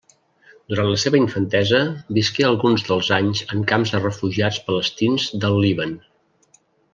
Durant 0.71 0.87
la 0.91 1.01
seva 1.01 1.19
infantesa 1.23 1.81
visqué 2.19 2.47
alguns 2.47 2.85
dels 2.87 3.11
anys 3.19 3.43
en 3.57 3.61
camps 3.73 3.93
de 3.97 4.01
refugiats 4.07 4.59
palestins 4.71 5.29
del 5.45 5.61
Líban. 5.67 5.95